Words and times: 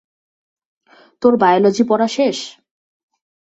তোর 1.21 1.33
বায়োলজি 1.37 1.83
পড়া 1.83 2.07
শেষ? 2.07 2.37